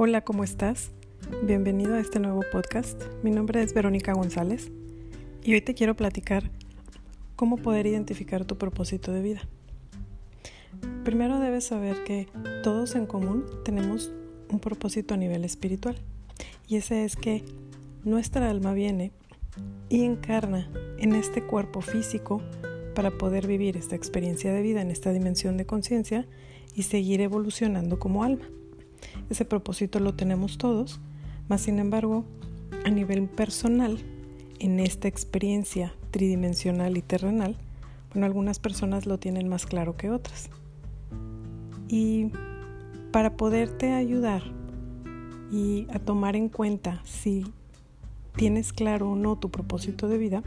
[0.00, 0.92] Hola, ¿cómo estás?
[1.42, 3.02] Bienvenido a este nuevo podcast.
[3.24, 4.70] Mi nombre es Verónica González
[5.42, 6.52] y hoy te quiero platicar
[7.34, 9.40] cómo poder identificar tu propósito de vida.
[11.02, 12.28] Primero debes saber que
[12.62, 14.12] todos en común tenemos
[14.52, 15.96] un propósito a nivel espiritual
[16.68, 17.42] y ese es que
[18.04, 19.10] nuestra alma viene
[19.88, 22.40] y encarna en este cuerpo físico
[22.94, 26.24] para poder vivir esta experiencia de vida en esta dimensión de conciencia
[26.76, 28.48] y seguir evolucionando como alma.
[29.30, 31.00] Ese propósito lo tenemos todos,
[31.48, 32.24] mas sin embargo,
[32.84, 33.98] a nivel personal,
[34.58, 37.56] en esta experiencia tridimensional y terrenal,
[38.12, 40.50] bueno, algunas personas lo tienen más claro que otras.
[41.88, 42.30] Y
[43.12, 44.42] para poderte ayudar
[45.50, 47.44] y a tomar en cuenta si
[48.36, 50.42] tienes claro o no tu propósito de vida,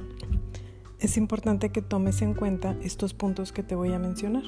[1.00, 4.44] es importante que tomes en cuenta estos puntos que te voy a mencionar.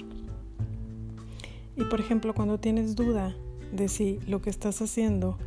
[1.76, 3.36] Y por ejemplo, cuando tienes duda
[3.74, 5.38] de si lo que estás haciendo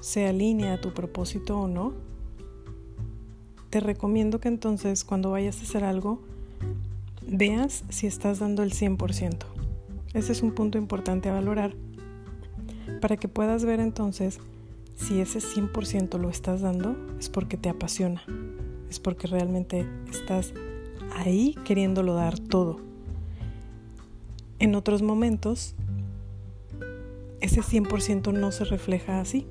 [0.00, 1.92] se alinea a tu propósito o no,
[3.70, 6.20] te recomiendo que entonces cuando vayas a hacer algo,
[7.26, 9.38] veas si estás dando el 100%.
[10.12, 11.74] Ese es un punto importante a valorar
[13.00, 14.38] para que puedas ver entonces
[14.94, 18.22] si ese 100% lo estás dando es porque te apasiona,
[18.88, 20.54] es porque realmente estás
[21.16, 22.78] ahí queriéndolo dar todo.
[24.60, 25.74] En otros momentos
[27.44, 29.46] ese 100% no se refleja así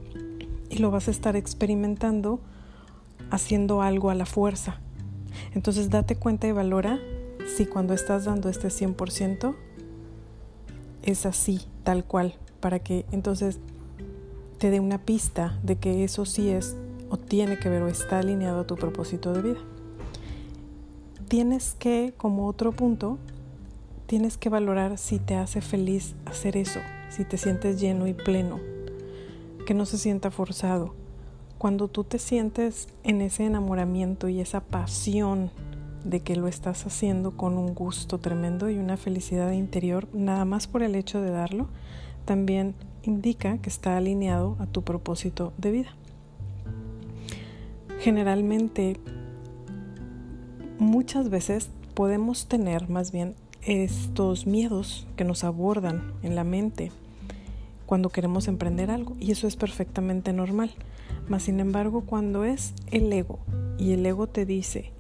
[0.67, 2.41] y lo vas a estar experimentando
[3.29, 4.81] haciendo algo a la fuerza.
[5.53, 6.99] Entonces date cuenta y valora
[7.45, 9.55] si cuando estás dando este 100%
[11.03, 13.59] es así, tal cual, para que entonces
[14.57, 16.75] te dé una pista de que eso sí es
[17.09, 19.59] o tiene que ver o está alineado a tu propósito de vida.
[21.27, 23.19] Tienes que, como otro punto,
[24.07, 26.79] tienes que valorar si te hace feliz hacer eso,
[27.15, 28.59] si te sientes lleno y pleno,
[29.67, 30.95] que no se sienta forzado.
[31.59, 35.51] Cuando tú te sientes en ese enamoramiento y esa pasión
[36.03, 40.65] de que lo estás haciendo con un gusto tremendo y una felicidad interior, nada más
[40.65, 41.67] por el hecho de darlo,
[42.25, 42.73] también
[43.03, 45.95] indica que está alineado a tu propósito de vida.
[47.99, 48.99] Generalmente,
[50.79, 53.35] muchas veces podemos tener más bien
[53.65, 56.91] estos miedos que nos abordan en la mente
[57.85, 60.71] cuando queremos emprender algo y eso es perfectamente normal.
[61.27, 63.39] Mas sin embargo, cuando es el ego
[63.77, 64.91] y el ego te dice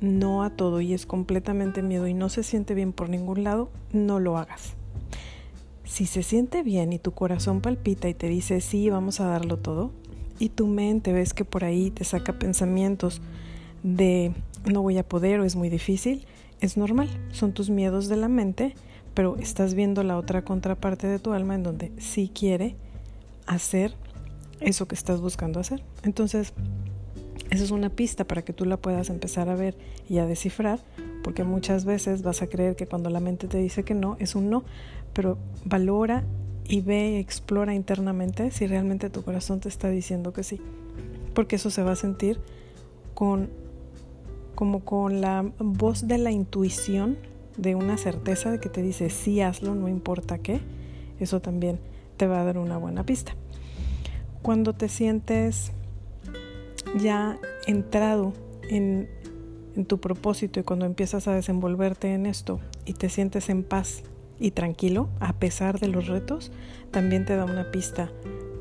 [0.00, 3.70] no a todo y es completamente miedo y no se siente bien por ningún lado,
[3.92, 4.74] no lo hagas.
[5.84, 9.58] Si se siente bien y tu corazón palpita y te dice sí, vamos a darlo
[9.58, 9.92] todo,
[10.38, 13.20] y tu mente ves que por ahí te saca pensamientos
[13.82, 14.32] de
[14.64, 16.26] no voy a poder o es muy difícil,
[16.60, 18.74] es normal, son tus miedos de la mente
[19.14, 22.76] pero estás viendo la otra contraparte de tu alma en donde sí quiere
[23.46, 23.94] hacer
[24.60, 25.82] eso que estás buscando hacer.
[26.04, 26.52] Entonces,
[27.50, 29.76] esa es una pista para que tú la puedas empezar a ver
[30.08, 30.80] y a descifrar,
[31.24, 34.34] porque muchas veces vas a creer que cuando la mente te dice que no, es
[34.34, 34.64] un no,
[35.12, 36.24] pero valora
[36.68, 40.60] y ve y explora internamente si realmente tu corazón te está diciendo que sí,
[41.34, 42.40] porque eso se va a sentir
[43.14, 43.50] con
[44.60, 47.16] como con la voz de la intuición
[47.56, 50.60] de una certeza de que te dice sí hazlo, no importa qué,
[51.18, 51.80] eso también
[52.18, 53.32] te va a dar una buena pista.
[54.42, 55.72] Cuando te sientes
[56.94, 58.34] ya entrado
[58.68, 59.08] en,
[59.76, 64.02] en tu propósito y cuando empiezas a desenvolverte en esto y te sientes en paz
[64.38, 66.52] y tranquilo a pesar de los retos,
[66.90, 68.12] también te da una pista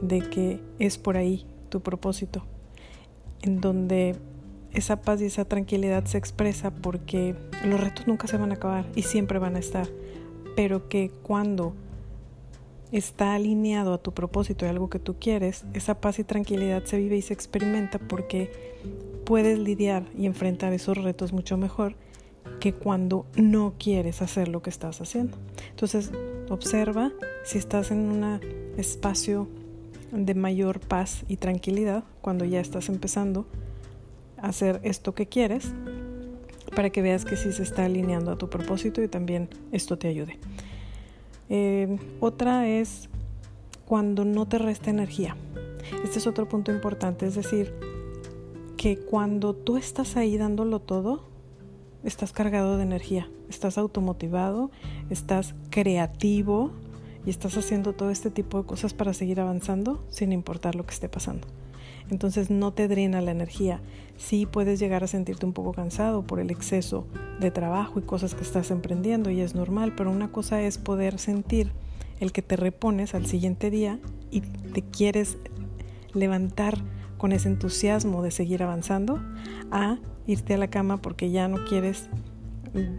[0.02, 2.46] de que es por ahí tu propósito,
[3.42, 4.16] en donde
[4.74, 7.36] esa paz y esa tranquilidad se expresa porque
[7.66, 9.88] los retos nunca se van a acabar y siempre van a estar,
[10.56, 11.74] pero que cuando
[12.92, 16.98] está alineado a tu propósito y algo que tú quieres, esa paz y tranquilidad se
[16.98, 18.52] vive y se experimenta porque
[19.26, 21.96] puedes lidiar y enfrentar esos retos mucho mejor
[22.60, 25.38] que cuando no quieres hacer lo que estás haciendo.
[25.70, 26.12] Entonces,
[26.50, 27.12] observa
[27.44, 28.40] si estás en un
[28.78, 29.48] espacio
[30.12, 33.46] de mayor paz y tranquilidad cuando ya estás empezando
[34.42, 35.74] hacer esto que quieres
[36.76, 40.08] para que veas que sí se está alineando a tu propósito y también esto te
[40.08, 40.40] ayude.
[41.50, 43.10] Eh, otra es
[43.86, 45.36] cuando no te resta energía.
[46.04, 47.74] Este es otro punto importante, es decir,
[48.78, 51.28] que cuando tú estás ahí dándolo todo,
[52.04, 54.72] estás cargado de energía, estás automotivado,
[55.10, 56.72] estás creativo
[57.26, 60.94] y estás haciendo todo este tipo de cosas para seguir avanzando sin importar lo que
[60.94, 61.48] esté pasando
[62.10, 63.82] entonces no te drena la energía.
[64.18, 67.08] Sí puedes llegar a sentirte un poco cansado por el exceso
[67.40, 71.20] de trabajo y cosas que estás emprendiendo y es normal, pero una cosa es poder
[71.20, 71.72] sentir
[72.20, 74.00] el que te repones al siguiente día
[74.32, 75.38] y te quieres
[76.14, 76.78] levantar
[77.18, 79.22] con ese entusiasmo de seguir avanzando,
[79.72, 82.10] a irte a la cama porque ya no quieres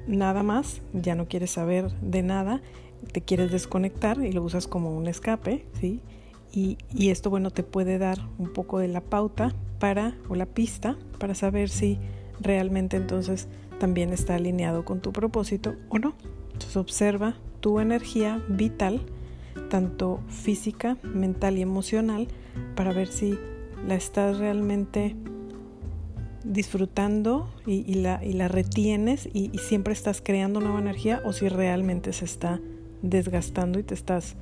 [0.06, 2.60] nada más, ya no quieres saber de nada,
[3.12, 6.00] te quieres desconectar y lo usas como un escape, ¿sí?
[6.52, 6.79] Y,
[7.11, 11.35] esto, bueno, te puede dar un poco de la pauta para, o la pista, para
[11.35, 11.99] saber si
[12.41, 13.49] realmente entonces
[13.79, 16.14] también está alineado con tu propósito o no.
[16.52, 19.00] Entonces observa tu energía vital,
[19.69, 22.29] tanto física, mental y emocional,
[22.75, 23.38] para ver si
[23.87, 25.17] la estás realmente
[26.44, 32.12] disfrutando y, la, y la, retienes y, siempre estás creando nueva energía o si realmente
[32.12, 32.61] se está
[33.02, 34.37] desgastando y te estás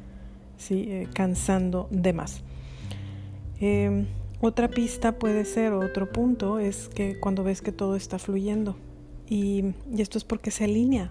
[0.70, 2.42] eh, cansando de más.
[3.60, 4.06] Em,
[4.40, 8.76] otra pista puede ser, otro punto, es que cuando ves que todo está fluyendo
[9.28, 11.10] y, esto es porque se alinea,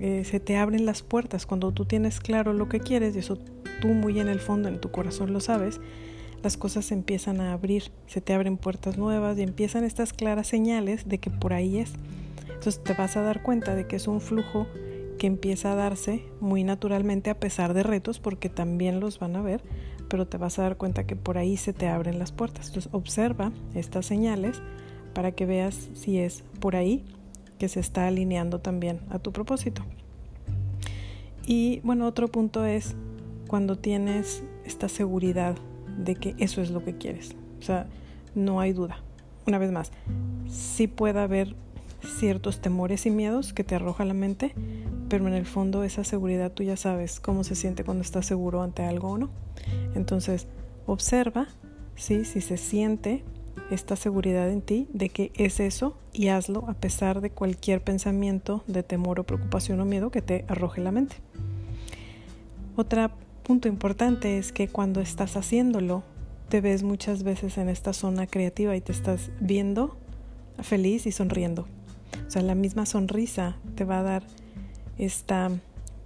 [0.00, 3.36] eh, se te abren las puertas, cuando tú tienes claro lo que quieres y eso
[3.80, 5.80] tú muy en el fondo, en tu corazón lo sabes,
[6.42, 10.46] las cosas se empiezan a abrir, se te abren puertas nuevas y empiezan estas claras
[10.46, 11.92] señales de que por ahí es.
[12.48, 14.66] Entonces te vas a dar cuenta de que es un flujo
[15.22, 19.40] que empieza a darse muy naturalmente a pesar de retos, porque también los van a
[19.40, 19.62] ver,
[20.08, 22.66] pero te vas a dar cuenta que por ahí se te abren las puertas.
[22.66, 24.60] Entonces observa estas señales
[25.14, 27.04] para que veas si es por ahí
[27.60, 29.84] que se está alineando también a tu propósito.
[31.46, 32.96] Y bueno, otro punto es
[33.46, 35.54] cuando tienes esta seguridad
[35.98, 37.36] de que eso es lo que quieres.
[37.60, 37.86] O sea,
[38.34, 38.98] no hay duda.
[39.46, 39.92] Una vez más,
[40.48, 41.54] sí puede haber
[42.18, 44.52] ciertos temores y miedos que te arroja la mente,
[45.12, 48.62] pero en el fondo esa seguridad tú ya sabes cómo se siente cuando estás seguro
[48.62, 49.28] ante algo o no.
[49.94, 50.46] Entonces,
[50.86, 51.48] observa
[51.96, 52.24] ¿sí?
[52.24, 53.22] si se siente
[53.70, 58.64] esta seguridad en ti de que es eso y hazlo a pesar de cualquier pensamiento
[58.66, 61.16] de temor o preocupación o miedo que te arroje la mente.
[62.76, 66.04] Otra punto importante es que cuando estás haciéndolo,
[66.48, 69.94] te ves muchas veces en esta zona creativa y te estás viendo
[70.62, 71.66] feliz y sonriendo.
[72.26, 74.22] O sea, la misma sonrisa te va a dar
[74.98, 75.50] esta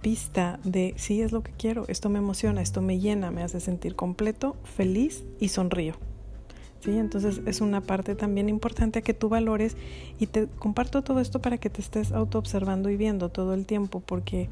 [0.01, 3.59] pista de sí es lo que quiero, esto me emociona, esto me llena, me hace
[3.59, 5.95] sentir completo, feliz y sonrío.
[6.79, 6.97] ¿Sí?
[6.97, 9.75] Entonces es una parte también importante a que tú valores
[10.19, 13.65] y te comparto todo esto para que te estés auto observando y viendo todo el
[13.65, 14.47] tiempo porque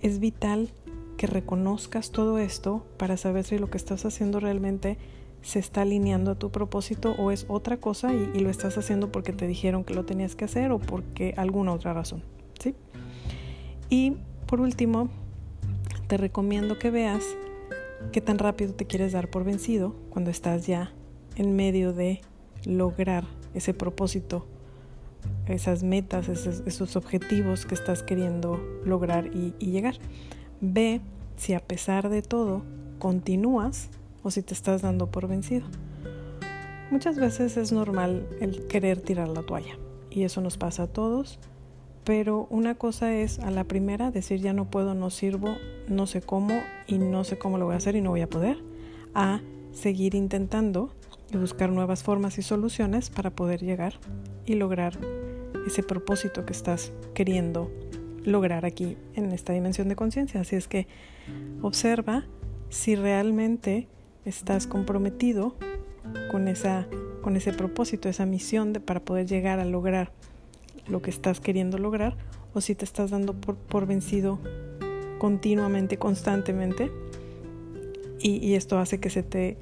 [0.00, 0.70] es vital
[1.16, 4.96] que reconozcas todo esto para saber si lo que estás haciendo realmente
[5.42, 9.32] se está alineando a tu propósito o es otra cosa y, lo estás haciendo porque
[9.32, 12.22] te dijeron que lo tenías que hacer o porque alguna otra razón.
[12.60, 12.74] ¿sí?
[13.90, 15.08] Y por último,
[16.08, 17.24] te recomiendo que veas
[18.12, 20.92] qué tan rápido te quieres dar por vencido cuando estás ya
[21.36, 22.20] en medio de
[22.64, 23.24] lograr
[23.54, 24.46] ese propósito,
[25.46, 29.96] esas metas, esos, objetivos que estás queriendo lograr y llegar.
[30.60, 31.00] Ve
[31.36, 32.62] si a pesar de todo
[32.98, 33.90] continúas
[34.22, 35.66] o si te estás dando por vencido.
[36.90, 39.78] Muchas veces es normal el querer tirar la toalla
[40.10, 41.38] y eso nos pasa a todos,
[42.08, 45.58] pero una cosa es a la primera decir ya no puedo, no sirvo,
[45.88, 48.30] no sé cómo y no sé cómo lo voy a hacer y no voy a
[48.30, 48.56] poder,
[49.14, 50.94] a seguir intentando
[51.30, 54.00] y buscar nuevas formas y soluciones para poder llegar
[54.46, 54.98] y lograr
[55.66, 57.70] ese propósito que estás queriendo
[58.24, 60.40] lograr aquí en esta dimensión de conciencia.
[60.40, 60.86] Así es que
[61.60, 62.24] observa
[62.70, 63.86] si realmente
[64.24, 65.56] estás comprometido
[66.30, 66.88] con, esa,
[67.20, 70.10] con ese propósito, esa misión de, para poder llegar a lograr
[70.90, 72.16] lo que estás queriendo lograr
[72.54, 74.38] o si te estás dando por, vencido
[75.18, 76.90] continuamente, constantemente
[78.20, 79.56] y, esto hace que se te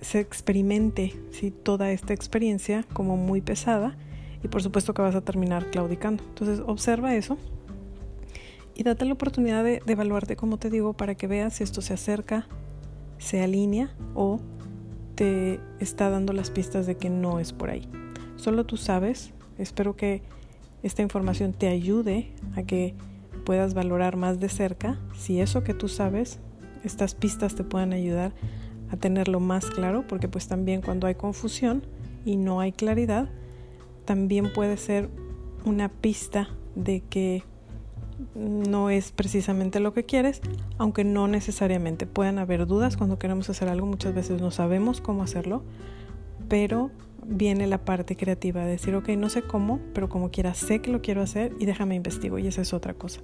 [0.00, 1.50] se experimente ¿sí?
[1.50, 3.96] toda esta experiencia como muy pesada
[4.42, 6.22] y por supuesto que vas a terminar claudicando.
[6.28, 7.36] Entonces observa eso
[8.76, 11.94] y date la oportunidad de, evaluarte, como te digo, para que veas si esto se
[11.94, 12.46] acerca,
[13.18, 14.38] se alinea o
[15.14, 17.88] te está dando las pistas de que no es por ahí.
[18.36, 20.22] Solo tú sabes, espero que
[20.82, 22.94] esta información te ayude a que
[23.44, 26.38] puedas valorar más de cerca si eso que tú sabes,
[26.84, 28.32] estas pistas te puedan ayudar
[28.90, 31.82] a tenerlo más claro, porque pues también cuando hay confusión
[32.24, 33.28] y no hay claridad,
[34.04, 35.08] también puede ser
[35.64, 37.42] una pista de que
[38.34, 40.40] no es precisamente lo que quieres,
[40.78, 42.06] aunque no necesariamente.
[42.06, 45.62] Pueden haber dudas cuando queremos hacer algo, muchas veces no sabemos cómo hacerlo,
[46.48, 46.90] pero
[47.28, 50.90] viene la parte creativa de decir, ok, no sé cómo, pero como quiera sé que
[50.90, 53.20] lo quiero hacer y déjame investigo y esa es otra cosa.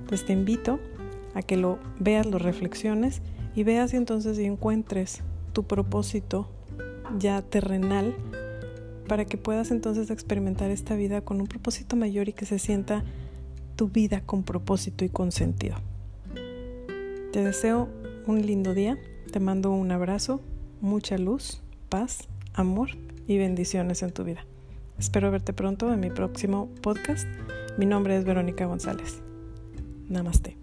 [0.00, 0.78] Entonces te invito
[1.34, 3.22] a que lo veas, lo reflexiones
[3.54, 5.22] y veas y entonces encuentres
[5.52, 6.48] tu propósito
[7.18, 8.14] ya terrenal
[9.08, 13.04] para que puedas entonces experimentar esta vida con un propósito mayor y que se sienta
[13.76, 15.76] tu vida con propósito y con sentido.
[17.32, 17.88] Te deseo
[18.26, 18.98] un lindo día.
[19.32, 20.42] Te mando un abrazo,
[20.82, 22.90] mucha luz, paz, amor
[23.26, 24.46] y bendiciones en tu vida.
[24.98, 27.26] Espero verte pronto en mi próximo podcast.
[27.78, 29.22] Mi nombre es Verónica González.
[30.08, 30.56] Namaste.